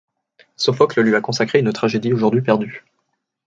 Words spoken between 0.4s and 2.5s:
Sophocle lui a consacré une tragédie aujourd'hui